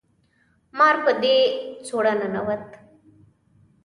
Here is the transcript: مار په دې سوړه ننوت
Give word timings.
مار 0.77 0.95
په 1.03 1.11
دې 1.21 1.37
سوړه 1.87 2.13
ننوت 2.19 2.65